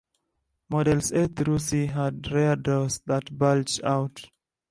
[0.71, 4.31] Models A through C had rear doors that bulged out.